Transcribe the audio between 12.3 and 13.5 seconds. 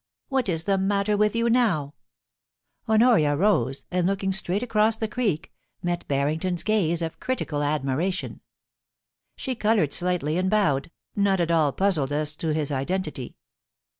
to his identity.